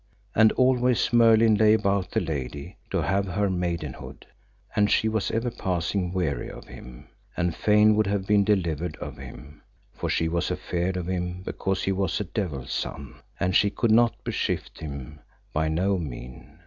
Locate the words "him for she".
9.17-10.27